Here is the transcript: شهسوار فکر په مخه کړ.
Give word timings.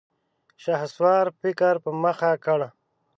شهسوار 0.63 1.25
فکر 1.41 1.73
په 1.83 1.89
مخه 2.03 2.31
کړ. 2.45 2.59